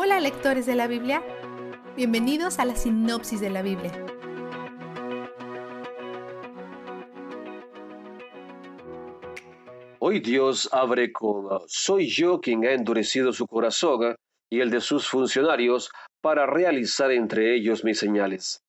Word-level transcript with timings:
Hola 0.00 0.20
lectores 0.20 0.64
de 0.64 0.76
la 0.76 0.86
Biblia, 0.86 1.24
bienvenidos 1.96 2.60
a 2.60 2.64
la 2.64 2.76
sinopsis 2.76 3.40
de 3.40 3.50
la 3.50 3.62
Biblia. 3.62 3.90
Hoy 9.98 10.20
Dios 10.20 10.68
abre 10.70 11.10
con, 11.10 11.48
soy 11.66 12.08
yo 12.08 12.40
quien 12.40 12.64
ha 12.64 12.74
endurecido 12.74 13.32
su 13.32 13.48
corazón 13.48 14.14
y 14.48 14.60
el 14.60 14.70
de 14.70 14.80
sus 14.80 15.08
funcionarios 15.08 15.90
para 16.20 16.46
realizar 16.46 17.10
entre 17.10 17.56
ellos 17.56 17.82
mis 17.82 17.98
señales. 17.98 18.60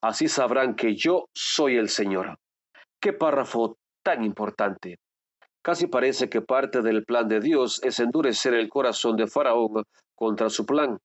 Así 0.00 0.26
sabrán 0.26 0.74
que 0.74 0.96
yo 0.96 1.26
soy 1.34 1.76
el 1.76 1.90
Señor. 1.90 2.38
Qué 2.98 3.12
párrafo 3.12 3.76
tan 4.02 4.24
importante. 4.24 4.96
Casi 5.62 5.86
parece 5.86 6.30
que 6.30 6.40
parte 6.40 6.80
del 6.80 7.04
plan 7.04 7.28
de 7.28 7.40
Dios 7.40 7.78
es 7.84 8.00
endurecer 8.00 8.54
el 8.54 8.70
corazón 8.70 9.16
de 9.16 9.26
Faraón 9.26 9.84
contra 10.22 10.50
su 10.50 10.64
plan. 10.64 11.00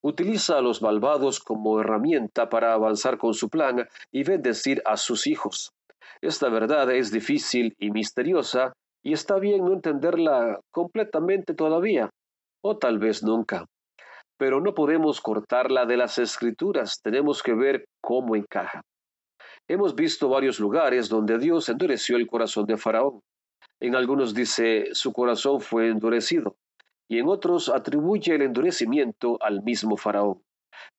Utiliza 0.00 0.56
a 0.56 0.62
los 0.62 0.80
malvados 0.80 1.38
como 1.38 1.82
herramienta 1.82 2.48
para 2.48 2.72
avanzar 2.72 3.18
con 3.18 3.34
su 3.34 3.50
plan 3.50 3.86
y 4.10 4.24
bendecir 4.24 4.80
a 4.86 4.96
sus 4.96 5.26
hijos. 5.26 5.74
Esta 6.22 6.48
verdad 6.48 6.90
es 6.90 7.12
difícil 7.12 7.74
y 7.78 7.90
misteriosa 7.90 8.72
y 9.02 9.12
está 9.12 9.38
bien 9.38 9.66
no 9.66 9.74
entenderla 9.74 10.60
completamente 10.70 11.52
todavía, 11.52 12.08
o 12.62 12.78
tal 12.78 12.98
vez 12.98 13.22
nunca. 13.22 13.66
Pero 14.38 14.62
no 14.62 14.72
podemos 14.72 15.20
cortarla 15.20 15.84
de 15.84 15.98
las 15.98 16.16
escrituras, 16.16 17.02
tenemos 17.02 17.42
que 17.42 17.52
ver 17.52 17.84
cómo 18.00 18.34
encaja. 18.34 18.80
Hemos 19.68 19.94
visto 19.94 20.30
varios 20.30 20.58
lugares 20.58 21.10
donde 21.10 21.36
Dios 21.36 21.68
endureció 21.68 22.16
el 22.16 22.26
corazón 22.26 22.64
de 22.64 22.78
Faraón. 22.78 23.20
En 23.78 23.94
algunos 23.94 24.32
dice 24.32 24.86
su 24.92 25.12
corazón 25.12 25.60
fue 25.60 25.88
endurecido 25.88 26.56
y 27.08 27.18
en 27.18 27.28
otros 27.28 27.68
atribuye 27.68 28.34
el 28.34 28.42
endurecimiento 28.42 29.38
al 29.40 29.62
mismo 29.62 29.96
faraón. 29.96 30.42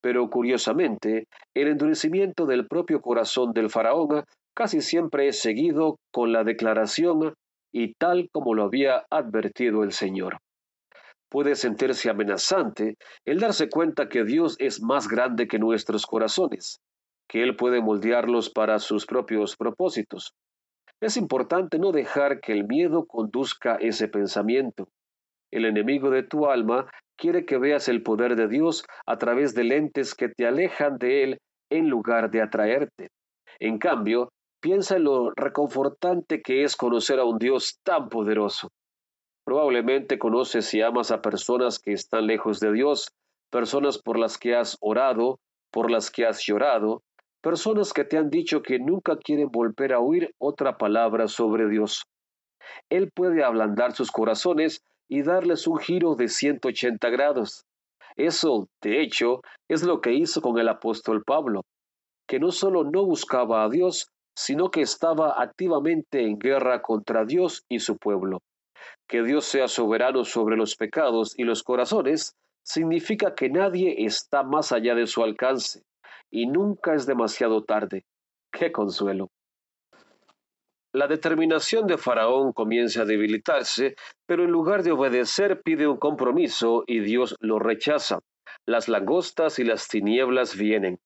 Pero 0.01 0.29
curiosamente, 0.29 1.27
el 1.53 1.67
endurecimiento 1.67 2.45
del 2.45 2.67
propio 2.67 3.01
corazón 3.01 3.53
del 3.53 3.69
faraón 3.69 4.23
casi 4.55 4.81
siempre 4.81 5.27
es 5.27 5.39
seguido 5.39 5.99
con 6.11 6.31
la 6.31 6.43
declaración 6.43 7.33
y 7.73 7.93
tal 7.95 8.29
como 8.31 8.53
lo 8.53 8.63
había 8.63 9.05
advertido 9.09 9.83
el 9.83 9.91
Señor. 9.91 10.37
Puede 11.29 11.55
sentirse 11.55 12.09
amenazante 12.09 12.95
el 13.25 13.39
darse 13.39 13.67
cuenta 13.67 14.07
que 14.07 14.23
Dios 14.23 14.55
es 14.59 14.81
más 14.81 15.09
grande 15.09 15.47
que 15.47 15.59
nuestros 15.59 16.05
corazones, 16.05 16.79
que 17.27 17.43
Él 17.43 17.57
puede 17.57 17.81
moldearlos 17.81 18.49
para 18.49 18.79
sus 18.79 19.05
propios 19.05 19.57
propósitos. 19.57 20.33
Es 21.01 21.17
importante 21.17 21.77
no 21.77 21.91
dejar 21.91 22.39
que 22.39 22.53
el 22.53 22.65
miedo 22.65 23.05
conduzca 23.05 23.75
ese 23.75 24.07
pensamiento. 24.07 24.87
El 25.55 25.63
enemigo 25.63 26.09
de 26.09 26.21
tu 26.21 26.47
alma 26.47 26.85
quiere 27.15 27.45
que 27.45 27.57
veas 27.57 27.87
el 27.87 28.03
poder 28.03 28.35
de 28.35 28.49
Dios 28.49 28.83
a 29.05 29.17
través 29.17 29.55
de 29.55 29.63
lentes 29.63 30.13
que 30.13 30.27
te 30.27 30.45
alejan 30.45 30.97
de 30.97 31.23
Él 31.23 31.37
en 31.69 31.87
lugar 31.87 32.29
de 32.29 32.41
atraerte. 32.41 33.07
En 33.59 33.77
cambio, 33.77 34.33
piensa 34.59 34.97
en 34.97 35.05
lo 35.05 35.31
reconfortante 35.33 36.41
que 36.41 36.63
es 36.63 36.75
conocer 36.75 37.19
a 37.19 37.23
un 37.23 37.37
Dios 37.37 37.79
tan 37.83 38.09
poderoso. 38.09 38.67
Probablemente 39.45 40.19
conoces 40.19 40.73
y 40.73 40.81
amas 40.81 41.11
a 41.11 41.21
personas 41.21 41.79
que 41.79 41.93
están 41.93 42.27
lejos 42.27 42.59
de 42.59 42.73
Dios, 42.73 43.07
personas 43.49 43.97
por 43.97 44.19
las 44.19 44.37
que 44.37 44.57
has 44.57 44.75
orado, 44.81 45.39
por 45.71 45.89
las 45.89 46.11
que 46.11 46.25
has 46.25 46.45
llorado, 46.45 47.01
personas 47.41 47.93
que 47.93 48.03
te 48.03 48.17
han 48.17 48.29
dicho 48.29 48.61
que 48.61 48.77
nunca 48.77 49.15
quieren 49.15 49.47
volver 49.49 49.93
a 49.93 49.99
oír 49.99 50.35
otra 50.37 50.77
palabra 50.77 51.29
sobre 51.29 51.69
Dios. 51.69 52.03
Él 52.89 53.09
puede 53.15 53.41
ablandar 53.41 53.93
sus 53.93 54.11
corazones 54.11 54.81
y 55.07 55.21
darles 55.23 55.67
un 55.67 55.77
giro 55.77 56.15
de 56.15 56.27
180 56.27 57.09
grados. 57.09 57.65
Eso, 58.15 58.67
de 58.81 59.01
hecho, 59.01 59.41
es 59.67 59.83
lo 59.83 60.01
que 60.01 60.13
hizo 60.13 60.41
con 60.41 60.57
el 60.57 60.69
apóstol 60.69 61.23
Pablo, 61.23 61.63
que 62.27 62.39
no 62.39 62.51
solo 62.51 62.83
no 62.83 63.05
buscaba 63.05 63.63
a 63.63 63.69
Dios, 63.69 64.07
sino 64.35 64.69
que 64.71 64.81
estaba 64.81 65.41
activamente 65.41 66.21
en 66.23 66.39
guerra 66.39 66.81
contra 66.81 67.25
Dios 67.25 67.63
y 67.69 67.79
su 67.79 67.97
pueblo. 67.97 68.41
Que 69.07 69.23
Dios 69.23 69.45
sea 69.45 69.67
soberano 69.67 70.25
sobre 70.25 70.57
los 70.57 70.75
pecados 70.75 71.37
y 71.37 71.43
los 71.43 71.63
corazones 71.63 72.35
significa 72.63 73.35
que 73.35 73.49
nadie 73.49 74.05
está 74.05 74.43
más 74.43 74.71
allá 74.71 74.95
de 74.95 75.07
su 75.07 75.23
alcance 75.23 75.83
y 76.31 76.47
nunca 76.47 76.95
es 76.95 77.05
demasiado 77.05 77.63
tarde. 77.63 78.03
¡Qué 78.51 78.71
consuelo! 78.71 79.29
La 80.95 81.07
determinación 81.07 81.87
de 81.87 81.97
Faraón 81.97 82.53
comienza 82.53 83.01
a 83.01 83.05
debilitarse, 83.05 83.97
pero 84.25 84.45
en 84.45 84.51
lugar 84.51 84.81
de 84.81 84.93
obedecer 84.93 85.61
pide 85.61 85.89
un 85.89 85.97
compromiso 85.97 86.85
y 86.87 87.01
Dios 87.01 87.35
lo 87.41 87.59
rechaza. 87.59 88.19
Las 88.65 88.87
langostas 88.87 89.59
y 89.59 89.65
las 89.65 89.89
tinieblas 89.89 90.55
vienen, 90.55 90.99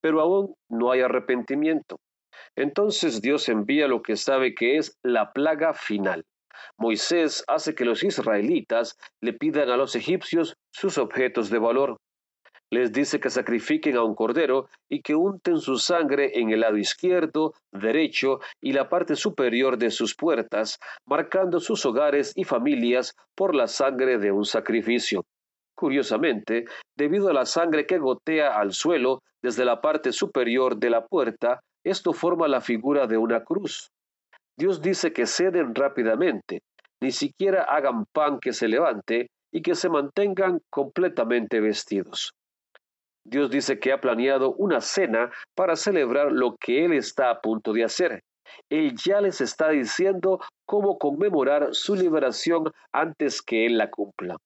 pero 0.00 0.20
aún 0.20 0.56
no 0.68 0.90
hay 0.90 1.02
arrepentimiento. 1.02 2.00
Entonces 2.56 3.22
Dios 3.22 3.48
envía 3.48 3.86
lo 3.86 4.02
que 4.02 4.16
sabe 4.16 4.52
que 4.52 4.78
es 4.78 4.98
la 5.04 5.32
plaga 5.32 5.74
final. 5.74 6.24
Moisés 6.76 7.44
hace 7.46 7.76
que 7.76 7.84
los 7.84 8.02
israelitas 8.02 8.96
le 9.22 9.32
pidan 9.32 9.70
a 9.70 9.76
los 9.76 9.94
egipcios 9.94 10.56
sus 10.72 10.98
objetos 10.98 11.50
de 11.50 11.60
valor 11.60 11.98
les 12.70 12.92
dice 12.92 13.20
que 13.20 13.30
sacrifiquen 13.30 13.96
a 13.96 14.02
un 14.02 14.14
cordero 14.14 14.68
y 14.88 15.00
que 15.00 15.14
unten 15.14 15.58
su 15.58 15.78
sangre 15.78 16.32
en 16.34 16.50
el 16.50 16.60
lado 16.60 16.76
izquierdo, 16.76 17.54
derecho 17.72 18.40
y 18.60 18.72
la 18.72 18.88
parte 18.88 19.14
superior 19.14 19.78
de 19.78 19.90
sus 19.90 20.14
puertas, 20.14 20.78
marcando 21.06 21.60
sus 21.60 21.86
hogares 21.86 22.32
y 22.34 22.44
familias 22.44 23.14
por 23.34 23.54
la 23.54 23.68
sangre 23.68 24.18
de 24.18 24.32
un 24.32 24.44
sacrificio. 24.44 25.24
Curiosamente, 25.76 26.64
debido 26.96 27.28
a 27.28 27.34
la 27.34 27.44
sangre 27.44 27.86
que 27.86 27.98
gotea 27.98 28.58
al 28.58 28.72
suelo 28.72 29.22
desde 29.42 29.64
la 29.64 29.80
parte 29.80 30.10
superior 30.10 30.76
de 30.76 30.90
la 30.90 31.06
puerta, 31.06 31.60
esto 31.84 32.12
forma 32.12 32.48
la 32.48 32.60
figura 32.60 33.06
de 33.06 33.16
una 33.16 33.44
cruz. 33.44 33.90
Dios 34.58 34.80
dice 34.80 35.12
que 35.12 35.26
ceden 35.26 35.74
rápidamente, 35.74 36.62
ni 37.00 37.12
siquiera 37.12 37.62
hagan 37.64 38.06
pan 38.06 38.40
que 38.40 38.52
se 38.52 38.68
levante 38.68 39.28
y 39.52 39.62
que 39.62 39.74
se 39.74 39.88
mantengan 39.88 40.60
completamente 40.70 41.60
vestidos. 41.60 42.32
Dios 43.28 43.50
dice 43.50 43.80
que 43.80 43.92
ha 43.92 44.00
planeado 44.00 44.54
una 44.54 44.80
cena 44.80 45.32
para 45.56 45.74
celebrar 45.74 46.30
lo 46.30 46.54
que 46.56 46.84
Él 46.84 46.92
está 46.92 47.30
a 47.30 47.40
punto 47.40 47.72
de 47.72 47.82
hacer. 47.82 48.22
Él 48.70 48.94
ya 48.96 49.20
les 49.20 49.40
está 49.40 49.70
diciendo 49.70 50.38
cómo 50.64 50.96
conmemorar 50.96 51.74
su 51.74 51.96
liberación 51.96 52.72
antes 52.92 53.42
que 53.42 53.66
Él 53.66 53.78
la 53.78 53.90
cumpla. 53.90 54.36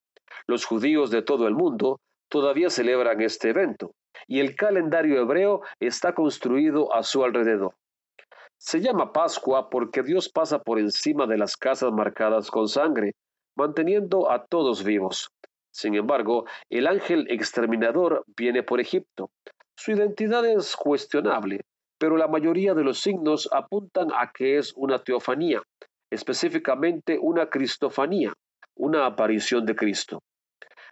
Los 0.47 0.65
judíos 0.65 1.11
de 1.11 1.21
todo 1.21 1.47
el 1.47 1.53
mundo 1.53 1.99
todavía 2.27 2.71
celebran 2.71 3.21
este 3.21 3.49
evento 3.49 3.91
y 4.27 4.39
el 4.39 4.55
calendario 4.55 5.21
hebreo 5.21 5.61
está 5.79 6.15
construido 6.15 6.91
a 6.93 7.03
su 7.03 7.23
alrededor. 7.23 7.75
Se 8.57 8.81
llama 8.81 9.13
Pascua 9.13 9.69
porque 9.69 10.01
Dios 10.01 10.27
pasa 10.29 10.59
por 10.59 10.79
encima 10.79 11.27
de 11.27 11.37
las 11.37 11.55
casas 11.55 11.91
marcadas 11.91 12.49
con 12.49 12.67
sangre, 12.67 13.13
manteniendo 13.55 14.31
a 14.31 14.45
todos 14.45 14.83
vivos. 14.83 15.29
Sin 15.71 15.95
embargo, 15.95 16.45
el 16.69 16.87
ángel 16.87 17.27
exterminador 17.29 18.23
viene 18.37 18.63
por 18.63 18.79
Egipto. 18.79 19.31
Su 19.75 19.91
identidad 19.91 20.45
es 20.45 20.75
cuestionable, 20.75 21.61
pero 21.97 22.17
la 22.17 22.27
mayoría 22.27 22.73
de 22.73 22.83
los 22.83 22.99
signos 22.99 23.49
apuntan 23.51 24.09
a 24.13 24.31
que 24.31 24.57
es 24.57 24.73
una 24.75 25.03
teofanía, 25.03 25.61
específicamente 26.11 27.17
una 27.19 27.49
cristofanía, 27.49 28.33
una 28.75 29.05
aparición 29.05 29.65
de 29.65 29.75
Cristo. 29.75 30.19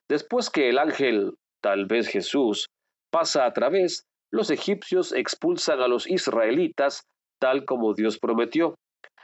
Después 0.08 0.50
que 0.50 0.70
el 0.70 0.80
ángel, 0.80 1.34
tal 1.62 1.86
vez 1.86 2.08
Jesús, 2.08 2.70
pasa 3.12 3.46
a 3.46 3.54
través, 3.54 4.06
los 4.32 4.50
egipcios 4.50 5.12
expulsan 5.12 5.82
a 5.82 5.88
los 5.88 6.10
israelitas 6.10 7.06
tal 7.40 7.66
como 7.66 7.94
Dios 7.94 8.20
prometió, 8.20 8.76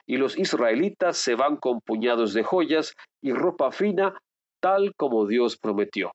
y 0.07 0.17
los 0.17 0.37
israelitas 0.37 1.17
se 1.17 1.35
van 1.35 1.57
con 1.57 1.81
puñados 1.81 2.33
de 2.33 2.43
joyas 2.43 2.93
y 3.21 3.33
ropa 3.33 3.71
fina 3.71 4.17
tal 4.65 4.95
como 4.95 5.27
Dios 5.27 5.57
prometió. 5.57 6.11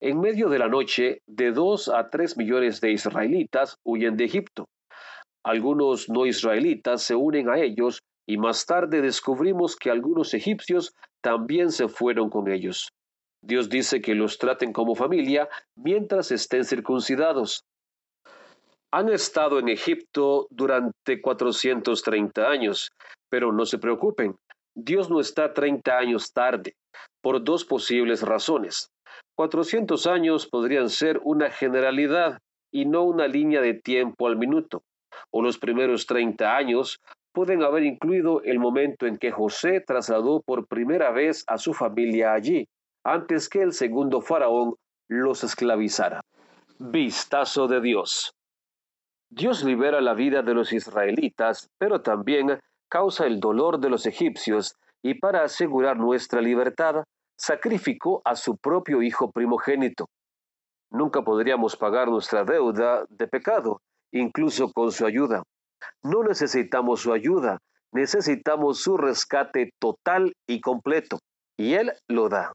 En 0.00 0.18
medio 0.18 0.48
de 0.48 0.58
la 0.58 0.66
noche, 0.66 1.22
de 1.28 1.52
dos 1.52 1.88
a 1.88 2.10
tres 2.10 2.36
millones 2.36 2.80
de 2.80 2.90
israelitas 2.90 3.76
huyen 3.84 4.16
de 4.16 4.24
Egipto. 4.24 4.66
Algunos 5.44 6.08
no 6.08 6.26
israelitas 6.26 7.04
se 7.04 7.14
unen 7.14 7.48
a 7.48 7.60
ellos 7.60 8.00
y 8.26 8.36
más 8.36 8.66
tarde 8.66 9.00
descubrimos 9.00 9.76
que 9.76 9.92
algunos 9.92 10.34
egipcios 10.34 10.92
también 11.22 11.70
se 11.70 11.86
fueron 11.86 12.30
con 12.30 12.50
ellos. 12.50 12.88
Dios 13.40 13.68
dice 13.68 14.00
que 14.00 14.16
los 14.16 14.36
traten 14.36 14.72
como 14.72 14.96
familia 14.96 15.48
mientras 15.76 16.32
estén 16.32 16.64
circuncidados. 16.64 17.62
Han 18.90 19.08
estado 19.08 19.60
en 19.60 19.68
Egipto 19.68 20.48
durante 20.50 21.20
430 21.20 22.50
años, 22.50 22.90
pero 23.28 23.52
no 23.52 23.66
se 23.66 23.78
preocupen, 23.78 24.34
Dios 24.74 25.08
no 25.08 25.20
está 25.20 25.54
30 25.54 25.96
años 25.96 26.32
tarde 26.32 26.74
por 27.22 27.44
dos 27.44 27.64
posibles 27.64 28.22
razones. 28.22 28.90
400 29.36 30.06
años 30.06 30.46
podrían 30.46 30.88
ser 30.88 31.20
una 31.24 31.50
generalidad 31.50 32.38
y 32.72 32.86
no 32.86 33.04
una 33.04 33.26
línea 33.26 33.60
de 33.60 33.74
tiempo 33.74 34.26
al 34.26 34.36
minuto, 34.36 34.82
o 35.30 35.42
los 35.42 35.58
primeros 35.58 36.06
30 36.06 36.56
años 36.56 37.00
pueden 37.32 37.62
haber 37.62 37.84
incluido 37.84 38.42
el 38.42 38.58
momento 38.58 39.06
en 39.06 39.16
que 39.16 39.30
José 39.30 39.80
trasladó 39.80 40.42
por 40.42 40.66
primera 40.66 41.10
vez 41.10 41.44
a 41.46 41.58
su 41.58 41.74
familia 41.74 42.32
allí, 42.32 42.68
antes 43.04 43.48
que 43.48 43.62
el 43.62 43.72
segundo 43.72 44.20
faraón 44.20 44.74
los 45.08 45.44
esclavizara. 45.44 46.20
Vistazo 46.78 47.66
de 47.66 47.80
Dios. 47.80 48.32
Dios 49.30 49.62
libera 49.64 50.00
la 50.00 50.14
vida 50.14 50.42
de 50.42 50.54
los 50.54 50.72
israelitas, 50.72 51.68
pero 51.78 52.00
también 52.02 52.58
causa 52.88 53.26
el 53.26 53.38
dolor 53.38 53.78
de 53.78 53.90
los 53.90 54.06
egipcios, 54.06 54.74
y 55.02 55.14
para 55.14 55.44
asegurar 55.44 55.96
nuestra 55.96 56.40
libertad, 56.40 57.04
sacrificó 57.36 58.20
a 58.24 58.36
su 58.36 58.56
propio 58.56 59.02
Hijo 59.02 59.30
primogénito. 59.30 60.06
Nunca 60.90 61.22
podríamos 61.22 61.76
pagar 61.76 62.08
nuestra 62.08 62.44
deuda 62.44 63.04
de 63.08 63.28
pecado, 63.28 63.80
incluso 64.12 64.72
con 64.72 64.92
su 64.92 65.06
ayuda. 65.06 65.42
No 66.02 66.22
necesitamos 66.22 67.00
su 67.00 67.12
ayuda, 67.12 67.58
necesitamos 67.92 68.80
su 68.80 68.96
rescate 68.96 69.70
total 69.78 70.32
y 70.46 70.60
completo, 70.60 71.18
y 71.56 71.74
Él 71.74 71.92
lo 72.08 72.28
da. 72.28 72.52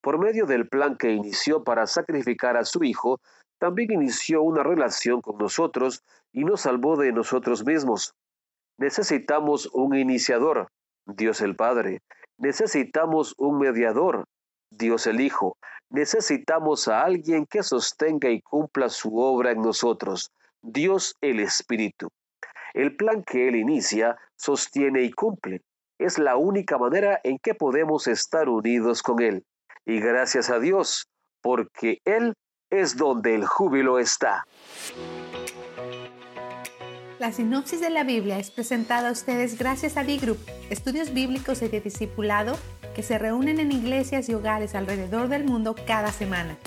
Por 0.00 0.18
medio 0.18 0.46
del 0.46 0.68
plan 0.68 0.96
que 0.96 1.12
inició 1.12 1.62
para 1.62 1.86
sacrificar 1.86 2.56
a 2.56 2.64
su 2.64 2.82
Hijo, 2.84 3.20
también 3.58 3.92
inició 3.92 4.42
una 4.42 4.62
relación 4.62 5.20
con 5.20 5.38
nosotros 5.38 6.02
y 6.32 6.44
nos 6.44 6.62
salvó 6.62 6.96
de 6.96 7.12
nosotros 7.12 7.64
mismos. 7.64 8.14
Necesitamos 8.78 9.70
un 9.72 9.94
iniciador, 9.94 10.68
Dios 11.06 11.40
el 11.40 11.56
Padre. 11.56 12.00
Necesitamos 12.38 13.34
un 13.38 13.58
mediador, 13.58 14.24
Dios 14.70 15.06
el 15.06 15.20
Hijo. 15.20 15.56
Necesitamos 15.90 16.88
a 16.88 17.02
alguien 17.02 17.46
que 17.46 17.62
sostenga 17.62 18.30
y 18.30 18.40
cumpla 18.40 18.88
su 18.88 19.18
obra 19.18 19.52
en 19.52 19.62
nosotros, 19.62 20.32
Dios 20.62 21.14
el 21.20 21.40
Espíritu. 21.40 22.08
El 22.72 22.96
plan 22.96 23.22
que 23.22 23.48
Él 23.48 23.56
inicia, 23.56 24.16
sostiene 24.36 25.02
y 25.02 25.12
cumple. 25.12 25.60
Es 25.98 26.18
la 26.18 26.36
única 26.36 26.76
manera 26.76 27.20
en 27.22 27.38
que 27.38 27.54
podemos 27.54 28.08
estar 28.08 28.48
unidos 28.48 29.02
con 29.02 29.22
Él. 29.22 29.44
Y 29.86 30.00
gracias 30.00 30.50
a 30.50 30.58
Dios, 30.58 31.06
porque 31.40 32.00
Él 32.04 32.34
es 32.70 32.96
donde 32.96 33.34
el 33.34 33.46
júbilo 33.46 33.98
está. 33.98 34.44
La 37.24 37.32
sinopsis 37.32 37.80
de 37.80 37.88
la 37.88 38.04
Biblia 38.04 38.38
es 38.38 38.50
presentada 38.50 39.08
a 39.08 39.12
ustedes 39.12 39.56
gracias 39.56 39.96
a 39.96 40.04
D-Group, 40.04 40.36
estudios 40.68 41.14
bíblicos 41.14 41.62
y 41.62 41.68
de 41.68 41.80
discipulado 41.80 42.58
que 42.94 43.02
se 43.02 43.16
reúnen 43.16 43.60
en 43.60 43.72
iglesias 43.72 44.28
y 44.28 44.34
hogares 44.34 44.74
alrededor 44.74 45.28
del 45.28 45.44
mundo 45.44 45.74
cada 45.86 46.12
semana. 46.12 46.58